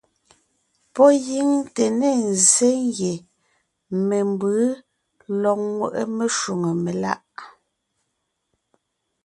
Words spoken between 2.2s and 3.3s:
ńzsé ngie